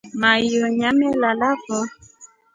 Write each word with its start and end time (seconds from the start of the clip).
Maiyo 0.21 0.63
nyameelafo. 0.77 1.77